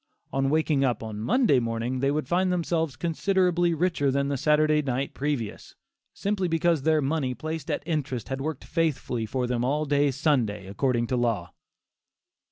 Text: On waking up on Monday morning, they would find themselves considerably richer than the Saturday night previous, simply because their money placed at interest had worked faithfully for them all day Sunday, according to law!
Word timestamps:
On 0.33 0.49
waking 0.49 0.83
up 0.83 1.03
on 1.03 1.19
Monday 1.19 1.59
morning, 1.59 1.99
they 1.99 2.09
would 2.09 2.27
find 2.27 2.51
themselves 2.51 2.95
considerably 2.95 3.75
richer 3.75 4.09
than 4.09 4.29
the 4.29 4.35
Saturday 4.35 4.81
night 4.81 5.13
previous, 5.13 5.75
simply 6.11 6.47
because 6.47 6.81
their 6.81 7.03
money 7.03 7.35
placed 7.35 7.69
at 7.69 7.83
interest 7.85 8.27
had 8.29 8.41
worked 8.41 8.63
faithfully 8.63 9.27
for 9.27 9.45
them 9.45 9.63
all 9.63 9.85
day 9.85 10.09
Sunday, 10.09 10.65
according 10.65 11.05
to 11.05 11.15
law! 11.17 11.51